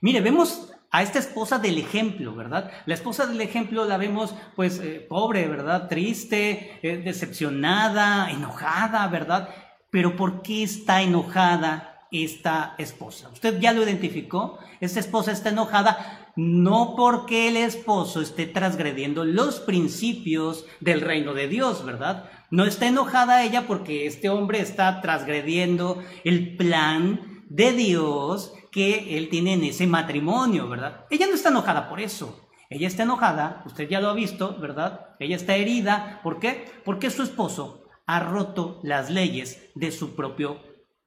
[0.00, 2.70] Mire, vemos a esta esposa del ejemplo, ¿verdad?
[2.86, 5.88] La esposa del ejemplo la vemos pues eh, pobre, ¿verdad?
[5.88, 9.50] Triste, eh, decepcionada, enojada, ¿verdad?
[9.90, 11.95] Pero ¿por qué está enojada?
[12.10, 13.28] Esta esposa.
[13.30, 19.58] Usted ya lo identificó, esta esposa está enojada no porque el esposo esté transgrediendo los
[19.60, 22.30] principios del reino de Dios, ¿verdad?
[22.50, 29.30] No está enojada ella porque este hombre está transgrediendo el plan de Dios que él
[29.30, 31.06] tiene en ese matrimonio, ¿verdad?
[31.08, 32.46] Ella no está enojada por eso.
[32.68, 35.14] Ella está enojada, usted ya lo ha visto, ¿verdad?
[35.20, 36.20] Ella está herida.
[36.22, 36.64] ¿Por qué?
[36.84, 40.58] Porque su esposo ha roto las leyes de su propio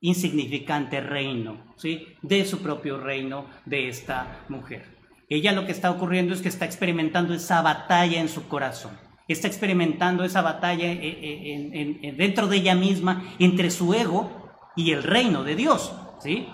[0.02, 2.08] insignificante reino, ¿sí?
[2.22, 4.98] De su propio reino de esta mujer.
[5.30, 8.98] Ella lo que está ocurriendo es que está experimentando esa batalla en su corazón.
[9.28, 15.04] Está experimentando esa batalla eh, eh, dentro de ella misma entre su ego y el
[15.04, 16.48] reino de Dios, ¿sí?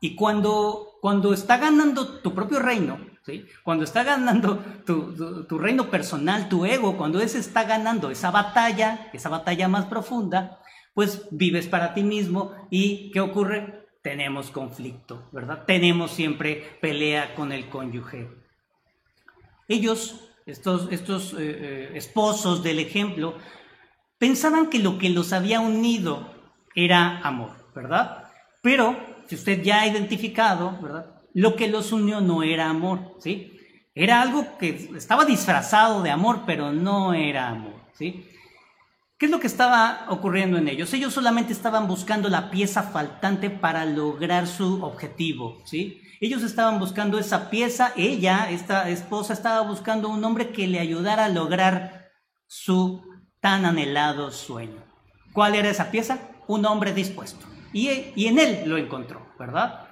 [0.00, 3.44] Y cuando, cuando está ganando tu propio reino, ¿sí?
[3.62, 9.10] Cuando está ganando tu, tu reino personal, tu ego, cuando ese está ganando esa batalla,
[9.12, 10.60] esa batalla más profunda,
[10.96, 13.86] pues vives para ti mismo y ¿qué ocurre?
[14.00, 15.64] Tenemos conflicto, ¿verdad?
[15.66, 18.30] Tenemos siempre pelea con el cónyuge.
[19.68, 23.34] Ellos, estos, estos eh, eh, esposos del ejemplo,
[24.16, 26.32] pensaban que lo que los había unido
[26.74, 28.32] era amor, ¿verdad?
[28.62, 31.20] Pero, si usted ya ha identificado, ¿verdad?
[31.34, 33.60] Lo que los unió no era amor, ¿sí?
[33.94, 38.26] Era algo que estaba disfrazado de amor, pero no era amor, ¿sí?
[39.18, 40.92] ¿Qué es lo que estaba ocurriendo en ellos?
[40.92, 46.02] Ellos solamente estaban buscando la pieza faltante para lograr su objetivo, ¿sí?
[46.20, 51.24] Ellos estaban buscando esa pieza, ella, esta esposa, estaba buscando un hombre que le ayudara
[51.24, 52.10] a lograr
[52.46, 53.02] su
[53.40, 54.84] tan anhelado sueño.
[55.32, 56.18] ¿Cuál era esa pieza?
[56.46, 57.46] Un hombre dispuesto.
[57.72, 59.85] Y, y en él lo encontró, ¿verdad?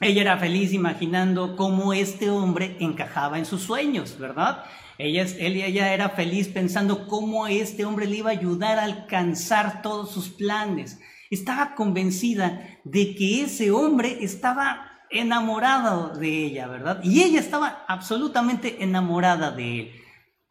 [0.00, 4.64] Ella era feliz imaginando cómo este hombre encajaba en sus sueños, ¿verdad?
[4.96, 10.12] Ella, ella era feliz pensando cómo este hombre le iba a ayudar a alcanzar todos
[10.12, 11.00] sus planes.
[11.30, 17.00] Estaba convencida de que ese hombre estaba enamorado de ella, ¿verdad?
[17.02, 19.92] Y ella estaba absolutamente enamorada de él.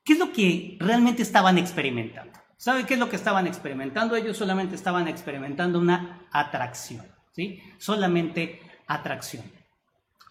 [0.04, 2.38] ¿Qué es lo que realmente estaban experimentando?
[2.58, 4.16] ¿Sabe qué es lo que estaban experimentando?
[4.16, 7.62] Ellos solamente estaban experimentando una atracción, ¿sí?
[7.78, 9.44] Solamente atracción.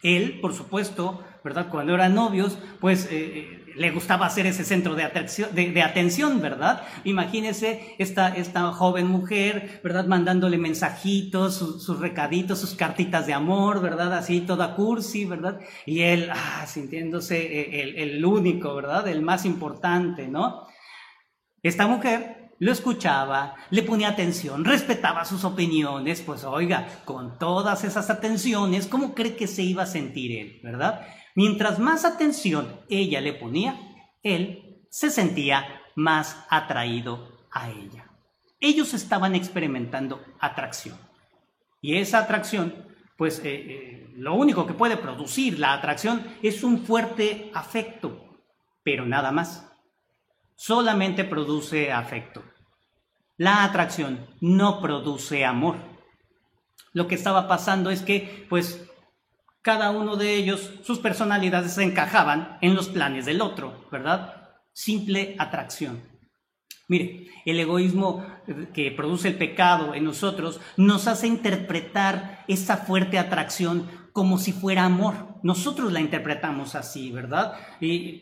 [0.03, 1.69] Él, por supuesto, ¿verdad?
[1.71, 6.41] Cuando eran novios, pues eh, eh, le gustaba ser ese centro de, atracción, de, atención,
[6.41, 6.83] ¿verdad?
[7.05, 10.07] Imagínese esta, esta joven mujer, ¿verdad?
[10.07, 14.13] Mandándole mensajitos, sus recaditos, sus cartitas de amor, ¿verdad?
[14.15, 15.61] Así toda cursi, ¿verdad?
[15.87, 19.09] Y él, ah, sintiéndose eh, el, el único, ¿verdad?
[19.09, 20.67] El más importante, ¿no?
[21.63, 28.09] Esta mujer lo escuchaba, le ponía atención, respetaba sus opiniones, pues oiga, con todas esas
[28.11, 31.07] atenciones, ¿cómo cree que se iba a sentir él, verdad?
[31.35, 33.79] Mientras más atención ella le ponía,
[34.23, 38.11] él se sentía más atraído a ella.
[38.59, 40.99] Ellos estaban experimentando atracción.
[41.83, 42.75] Y esa atracción,
[43.19, 48.41] pues eh, eh, lo único que puede producir la atracción es un fuerte afecto,
[48.83, 49.71] pero nada más
[50.57, 52.43] solamente produce afecto.
[53.37, 55.77] La atracción no produce amor.
[56.93, 58.83] Lo que estaba pasando es que, pues,
[59.61, 64.51] cada uno de ellos, sus personalidades se encajaban en los planes del otro, ¿verdad?
[64.73, 66.03] Simple atracción.
[66.89, 68.25] Mire, el egoísmo
[68.73, 74.87] que produce el pecado en nosotros nos hace interpretar esa fuerte atracción como si fuera
[74.87, 75.15] amor.
[75.43, 77.53] Nosotros la interpretamos así, ¿verdad?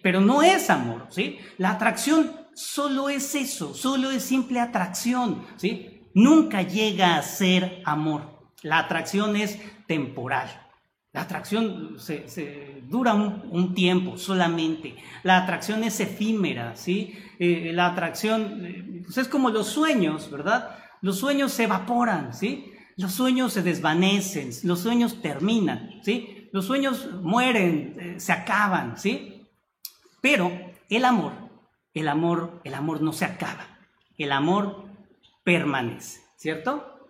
[0.03, 1.39] pero no es amor, ¿sí?
[1.57, 6.03] La atracción solo es eso, solo es simple atracción, ¿sí?
[6.13, 8.23] Nunca llega a ser amor.
[8.63, 10.49] La atracción es temporal.
[11.13, 14.97] La atracción se, dura un, tiempo solamente.
[15.23, 17.15] La atracción es efímera, ¿sí?
[17.39, 20.77] Eh, la atracción eh, pues es como los sueños, ¿verdad?
[21.03, 22.74] Los sueños se evaporan, ¿sí?
[22.97, 26.49] Los sueños se desvanecen, los sueños terminan, ¿sí?
[26.53, 29.49] Los sueños mueren, eh, se acaban, ¿sí?
[30.21, 30.53] Pero
[30.89, 31.33] el amor,
[31.93, 33.67] el amor, el amor no se acaba.
[34.17, 34.85] El amor
[35.43, 37.09] permanece, ¿cierto?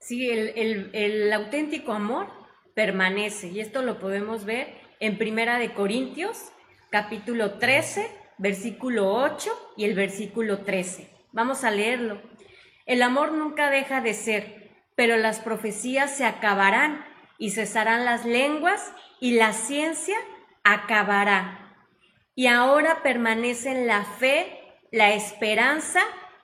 [0.00, 2.26] Sí, el, el auténtico amor
[2.74, 6.50] permanece y esto lo podemos ver en Primera de Corintios,
[6.90, 11.08] capítulo 13, versículo 8 y el versículo 13.
[11.32, 12.20] Vamos a leerlo.
[12.86, 14.59] El amor nunca deja de ser
[15.00, 17.02] pero las profecías se acabarán
[17.38, 20.18] y cesarán las lenguas y la ciencia
[20.62, 21.74] acabará.
[22.34, 24.60] Y ahora permanecen la fe,
[24.92, 26.00] la esperanza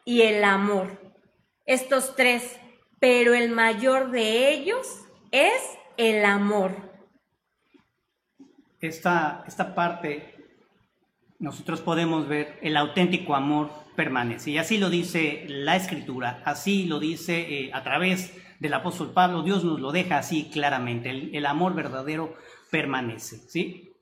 [0.07, 1.15] y el amor.
[1.67, 2.59] Estos tres,
[2.99, 4.87] pero el mayor de ellos
[5.33, 5.61] es
[5.99, 6.75] el amor.
[8.81, 10.35] Esta, esta parte
[11.39, 14.53] nosotros podemos ver el auténtico amor permanece.
[14.53, 19.43] Y así lo dice la escritura, así lo dice eh, a través del apóstol Pablo,
[19.43, 22.35] Dios nos lo deja así claramente, el, amor verdadero
[22.71, 23.93] permanece, ¿sí?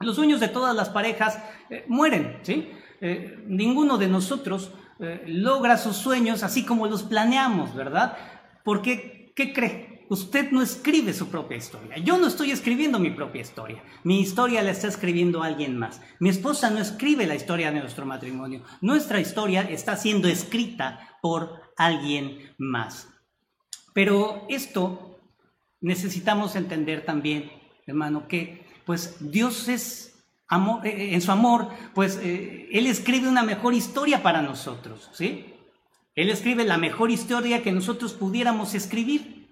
[0.00, 2.70] Los sueños de todas las parejas eh, mueren, ¿sí?
[3.00, 8.16] Eh, ninguno de nosotros eh, logra sus sueños así como los planeamos, ¿verdad?
[8.64, 10.06] Porque, ¿qué cree?
[10.10, 11.98] Usted no escribe su propia historia.
[11.98, 13.82] Yo no estoy escribiendo mi propia historia.
[14.04, 16.00] Mi historia la está escribiendo alguien más.
[16.18, 18.62] Mi esposa no escribe la historia de nuestro matrimonio.
[18.80, 23.08] Nuestra historia está siendo escrita por alguien más.
[23.92, 25.18] Pero esto
[25.80, 27.50] necesitamos entender también,
[27.86, 30.08] hermano, que pues Dios es
[30.48, 35.10] amor, eh, eh, en su amor, pues eh, Él escribe una mejor historia para nosotros,
[35.12, 35.54] ¿sí?
[36.14, 39.46] Él escribe la mejor historia que nosotros pudiéramos escribir.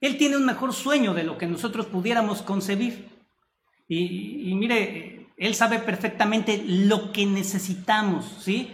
[0.00, 3.08] Él tiene un mejor sueño de lo que nosotros pudiéramos concebir.
[3.88, 8.70] Y, y mire, Él sabe perfectamente lo que necesitamos, ¿sí?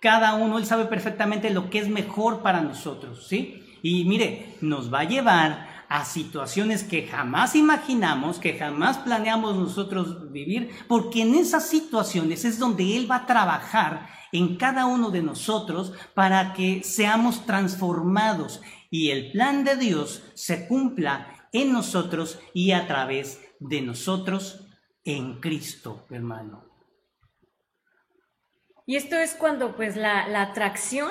[0.00, 3.62] Cada uno, Él sabe perfectamente lo que es mejor para nosotros, ¿sí?
[3.82, 10.32] Y mire, nos va a llevar a situaciones que jamás imaginamos, que jamás planeamos nosotros
[10.32, 15.22] vivir, porque en esas situaciones es donde Él va a trabajar en cada uno de
[15.22, 22.72] nosotros para que seamos transformados y el plan de Dios se cumpla en nosotros y
[22.72, 24.66] a través de nosotros
[25.04, 26.65] en Cristo, hermano.
[28.86, 31.10] Y esto es cuando pues la, atracción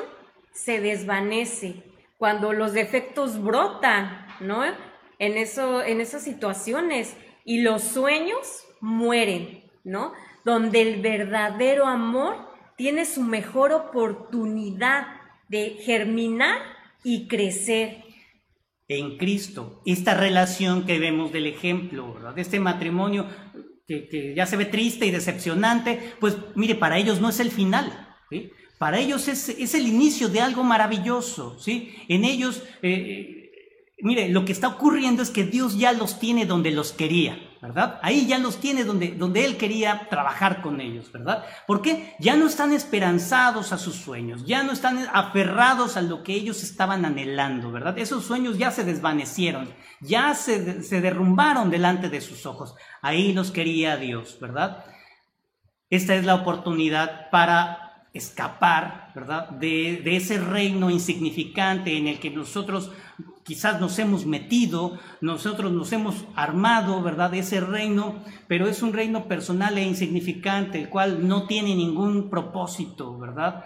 [0.54, 1.84] se desvanece,
[2.18, 4.64] cuando los defectos brotan, ¿no?
[4.64, 4.76] En,
[5.20, 10.14] en esas situaciones y los sueños mueren, ¿no?
[10.46, 12.48] Donde el verdadero amor
[12.78, 15.08] tiene su mejor oportunidad
[15.50, 16.58] de germinar
[17.04, 18.04] y crecer.
[18.88, 19.82] en Cristo.
[19.86, 22.36] Esta relación que vemos del ejemplo, ¿verdad?
[22.36, 23.28] De este matrimonio
[23.88, 28.08] que, ya se ve triste y decepcionante, pues mire, para ellos no es el final.
[28.78, 31.96] Para ellos es, es el inicio de algo maravilloso, ¿sí?
[32.10, 33.52] En ellos, eh, eh,
[34.00, 37.40] mire, lo que está ocurriendo es que Dios ya los tiene donde los quería.
[38.02, 41.44] Ahí ya los tiene donde, donde Él quería trabajar con ellos, ¿verdad?
[41.66, 46.34] Porque ya no están esperanzados a sus sueños, ya no están aferrados a lo que
[46.34, 47.98] ellos estaban anhelando, ¿verdad?
[47.98, 52.76] Esos sueños ya se desvanecieron, ya se, derrumbaron delante de sus ojos.
[53.02, 54.86] Ahí los quería Dios, ¿verdad?
[55.90, 59.50] Esta es la oportunidad para escapar, ¿verdad?
[59.50, 62.92] De, ese reino insignificante en el que nosotros
[63.46, 67.34] quizás nos hemos metido, nosotros nos hemos armado, ¿verdad?
[67.36, 73.18] Ese reino, pero es un reino personal e insignificante, el cual no tiene ningún propósito,
[73.20, 73.66] ¿verdad?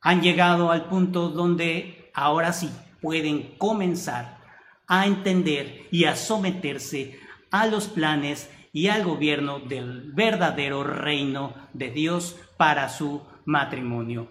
[0.00, 2.70] Han llegado al punto donde ahora sí
[3.00, 4.40] pueden comenzar
[4.88, 7.20] a entender y a someterse
[7.52, 14.28] a los planes y al gobierno del verdadero reino de Dios para su matrimonio.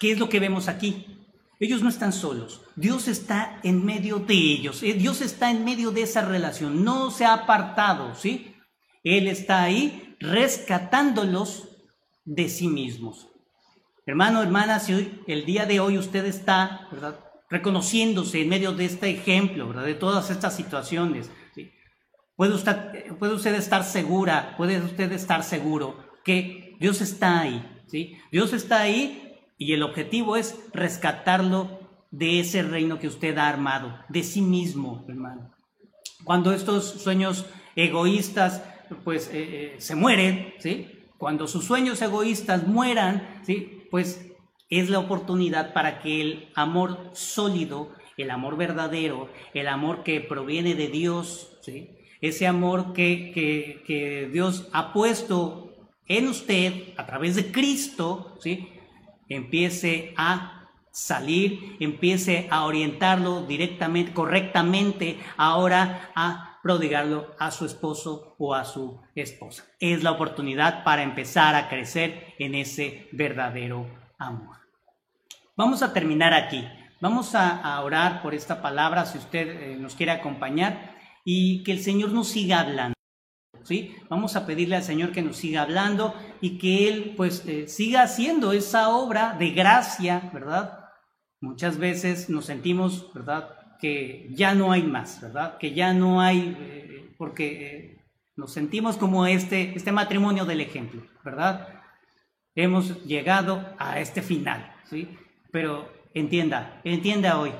[0.00, 1.19] ¿Qué es lo que vemos aquí?
[1.60, 5.90] Ellos no están solos, Dios está en medio de ellos, eh, Dios está en medio
[5.90, 8.56] de esa relación, no se ha apartado, ¿sí?
[9.04, 11.68] Él está ahí rescatándolos
[12.24, 13.28] de sí mismos.
[14.06, 17.20] Hermano, hermana, si el día de hoy usted está, ¿verdad?
[17.50, 19.84] Reconociéndose en medio de este ejemplo, ¿verdad?
[19.84, 21.30] De todas estas situaciones,
[22.40, 28.16] Puede usted, puede usted estar segura, puede usted estar seguro que Dios está ahí, ¿sí?
[28.32, 29.29] Dios está ahí
[29.60, 31.80] y el objetivo es rescatarlo
[32.10, 35.52] de ese reino que usted ha armado, de sí mismo, hermano.
[36.24, 37.44] Cuando estos sueños
[37.76, 38.64] egoístas,
[39.04, 40.88] pues, eh, eh, se mueren, ¿sí?
[41.18, 43.86] Cuando sus sueños egoístas mueran, ¿sí?
[43.90, 44.32] Pues
[44.70, 50.74] es la oportunidad para que el amor sólido, el amor verdadero, el amor que proviene
[50.74, 51.98] de Dios, ¿sí?
[52.22, 53.32] ese amor que,
[53.86, 55.74] que, Dios ha puesto
[56.06, 58.68] en usted a través de Cristo, ¿sí?
[59.30, 68.54] Empiece a salir, empiece a orientarlo directamente, correctamente, ahora a prodigarlo a su esposo o
[68.54, 69.64] a su esposa.
[69.78, 73.86] Es la oportunidad para empezar a crecer en ese verdadero
[74.18, 74.56] amor.
[75.56, 76.66] Vamos a terminar aquí.
[77.00, 81.80] Vamos a, orar por esta palabra, si usted eh, nos quiere acompañar y que el
[81.80, 82.94] Señor nos siga hablando.
[83.64, 83.94] ¿Sí?
[84.08, 88.02] Vamos a pedirle al Señor que nos siga hablando y que Él pues eh, siga
[88.02, 90.84] haciendo esa obra de gracia, ¿verdad?
[91.40, 93.50] Muchas veces nos sentimos, ¿verdad?
[93.80, 95.58] Que ya no hay más, ¿verdad?
[95.58, 98.04] Que ya no hay, eh, porque eh,
[98.36, 101.68] nos sentimos como este, este matrimonio del ejemplo, ¿verdad?
[102.54, 105.16] Hemos llegado a este final, ¿sí?
[105.52, 107.52] Pero entienda, entienda hoy,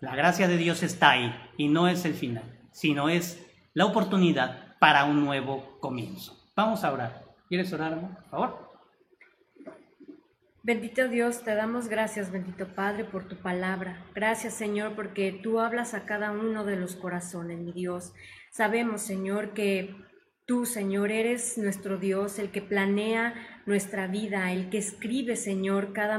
[0.00, 3.40] la gracia de Dios está ahí y no es el final sino es
[3.72, 6.36] la oportunidad para un nuevo comienzo.
[6.54, 7.24] Vamos a orar.
[7.48, 8.70] ¿Quieres orar, por favor?
[10.62, 14.04] Bendito Dios, te damos gracias, bendito Padre, por tu palabra.
[14.14, 18.12] Gracias, Señor, porque tú hablas a cada uno de los corazones, mi Dios.
[18.50, 19.96] Sabemos, Señor, que
[20.44, 23.32] tú, Señor, eres nuestro Dios, el que planea
[23.64, 26.18] nuestra vida, el que escribe, Señor, cada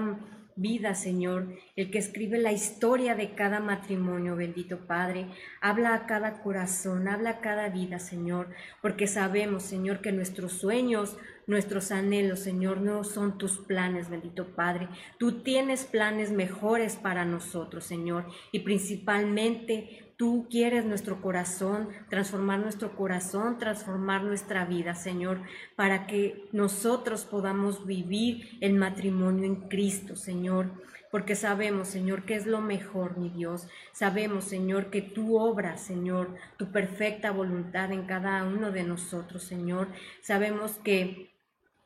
[0.55, 5.27] vida, Señor, el que escribe la historia de cada matrimonio, bendito Padre.
[5.61, 8.49] Habla a cada corazón, habla a cada vida, Señor,
[8.81, 14.87] porque sabemos, Señor, que nuestros sueños, nuestros anhelos, Señor, no son tus planes, bendito Padre.
[15.17, 22.95] Tú tienes planes mejores para nosotros, Señor, y principalmente Tú quieres nuestro corazón, transformar nuestro
[22.95, 25.41] corazón, transformar nuestra vida, Señor,
[25.75, 30.71] para que nosotros podamos vivir el matrimonio en Cristo, Señor.
[31.11, 33.67] Porque sabemos, Señor, que es lo mejor, mi Dios.
[33.91, 39.89] Sabemos, Señor, que tú obras, Señor, tu perfecta voluntad en cada uno de nosotros, Señor.
[40.21, 41.34] Sabemos que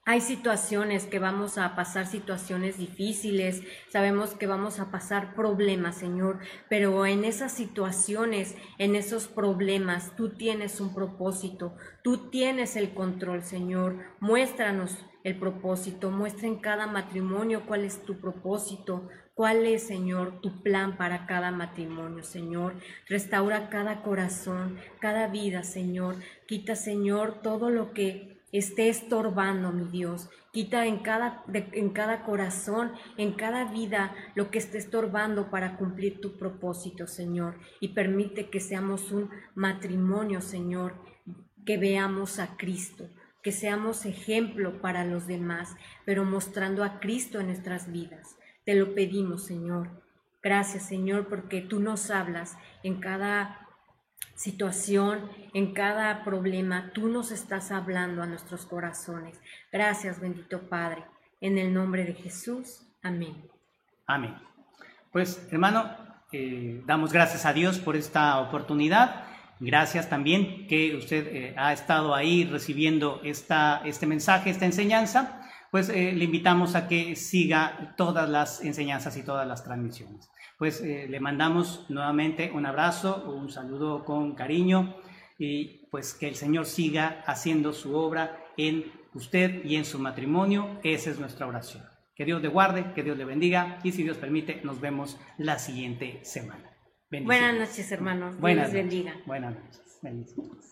[0.10, 6.39] hay situaciones que vamos a pasar situaciones difíciles, sabemos que vamos a pasar problemas, Señor,
[6.68, 13.43] pero en esas situaciones, en esos problemas, tú tienes un propósito, tú tienes el control,
[13.43, 13.97] Señor.
[14.20, 20.64] Muéstranos el propósito, muestra en cada matrimonio cuál es tu propósito, cuál es, Señor, tu
[20.64, 22.74] plan para cada matrimonio, Señor.
[23.07, 26.16] Restaura cada corazón, cada vida, Señor.
[26.47, 30.29] Quita, Señor, todo lo que esté estorbando, mi Dios.
[30.51, 36.19] Quita en cada, en cada corazón, en cada vida, lo que esté estorbando para cumplir
[36.21, 37.55] tu propósito, Señor.
[37.79, 40.95] Y permite que seamos un matrimonio, Señor,
[41.65, 43.07] que veamos a Cristo,
[43.43, 45.75] que seamos ejemplo para los demás,
[46.05, 48.37] pero mostrando a Cristo en nuestras vidas.
[48.65, 49.89] Te lo pedimos, Señor.
[50.41, 53.59] Gracias, Señor, porque tú nos hablas en cada
[54.36, 56.91] situación, en cada problema.
[56.93, 59.39] Tú nos estás hablando a nuestros corazones.
[59.72, 61.03] Gracias, bendito Padre.
[61.41, 62.88] En el nombre de Jesús.
[63.01, 63.36] Amén.
[64.07, 64.36] Amén.
[65.11, 65.89] Pues, hermano,
[66.32, 69.26] eh, damos gracias a Dios por esta oportunidad.
[69.59, 75.38] Gracias también que usted eh, ha estado ahí recibiendo esta, este mensaje, esta enseñanza.
[75.72, 80.30] Pues eh, le invitamos a que siga todas las enseñanzas y todas las transmisiones.
[80.57, 84.93] Pues le mandamos nuevamente un abrazo, un saludo con cariño
[85.38, 90.80] y pues que el Señor siga haciendo su obra en usted y en su matrimonio.
[90.84, 91.84] Esa es nuestra oración.
[92.13, 95.57] Que Dios le guarde, que Dios le bendiga y si Dios permite, nos vemos la
[95.57, 96.70] siguiente semana.
[97.09, 98.32] Buenas noches, hermanos.
[98.32, 99.15] Dios Buenas bendiga.
[99.26, 99.99] Buenas noches.
[100.01, 100.68] Bendiciones.